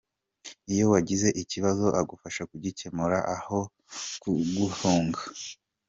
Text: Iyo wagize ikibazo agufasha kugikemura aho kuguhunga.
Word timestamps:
Iyo 0.71 0.85
wagize 0.93 1.27
ikibazo 1.41 1.85
agufasha 2.01 2.41
kugikemura 2.51 3.17
aho 3.35 3.59
kuguhunga. 4.21 5.21